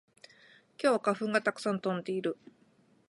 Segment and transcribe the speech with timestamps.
[0.81, 2.35] 今日は花粉がたくさん飛んでいる